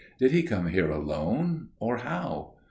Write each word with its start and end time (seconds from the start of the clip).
'Did 0.17 0.31
he 0.31 0.41
come 0.41 0.65
here 0.65 0.89
alone, 0.89 1.67
or 1.79 1.97
how? 1.97 2.55